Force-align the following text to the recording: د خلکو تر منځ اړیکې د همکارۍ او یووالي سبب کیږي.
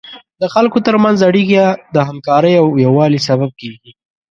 د 0.41 0.43
خلکو 0.53 0.77
تر 0.87 0.95
منځ 1.03 1.17
اړیکې 1.29 1.59
د 1.95 1.97
همکارۍ 2.09 2.53
او 2.61 2.67
یووالي 2.85 3.19
سبب 3.27 3.51
کیږي. 3.61 3.91